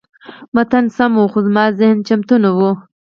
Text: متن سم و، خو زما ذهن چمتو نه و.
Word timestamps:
متن 0.55 0.85
سم 0.95 1.13
و، 1.21 1.23
خو 1.31 1.39
زما 1.45 1.63
ذهن 1.79 1.97
چمتو 2.07 2.35
نه 2.43 2.51
و. 2.57 2.59